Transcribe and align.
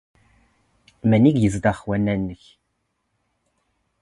ⵎⴰⵏⵉ 1.09 1.31
ⴳ 1.33 1.37
ⵉⵣⴷⵖ 1.47 1.77
ⵡⴰⵏⴰ 1.89 2.13
ⵏⵏⴽ? 2.19 2.43